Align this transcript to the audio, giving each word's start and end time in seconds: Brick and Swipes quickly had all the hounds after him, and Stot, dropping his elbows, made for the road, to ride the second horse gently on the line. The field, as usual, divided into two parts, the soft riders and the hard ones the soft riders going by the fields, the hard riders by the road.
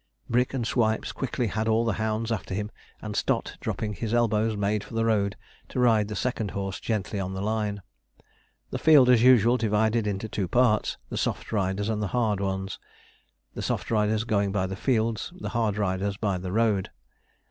Brick 0.27 0.55
and 0.55 0.65
Swipes 0.65 1.11
quickly 1.11 1.45
had 1.45 1.67
all 1.67 1.85
the 1.85 1.93
hounds 2.01 2.31
after 2.31 2.55
him, 2.55 2.71
and 3.03 3.15
Stot, 3.15 3.57
dropping 3.59 3.93
his 3.93 4.15
elbows, 4.15 4.57
made 4.57 4.83
for 4.83 4.95
the 4.95 5.05
road, 5.05 5.35
to 5.69 5.79
ride 5.79 6.07
the 6.07 6.15
second 6.15 6.49
horse 6.49 6.79
gently 6.79 7.19
on 7.19 7.35
the 7.35 7.39
line. 7.43 7.83
The 8.71 8.79
field, 8.79 9.09
as 9.09 9.21
usual, 9.21 9.57
divided 9.57 10.07
into 10.07 10.27
two 10.27 10.47
parts, 10.47 10.97
the 11.09 11.17
soft 11.19 11.51
riders 11.51 11.87
and 11.87 12.01
the 12.01 12.07
hard 12.17 12.39
ones 12.39 12.79
the 13.53 13.61
soft 13.61 13.91
riders 13.91 14.23
going 14.23 14.51
by 14.51 14.65
the 14.65 14.75
fields, 14.75 15.31
the 15.39 15.49
hard 15.49 15.77
riders 15.77 16.17
by 16.17 16.39
the 16.39 16.51
road. 16.51 16.89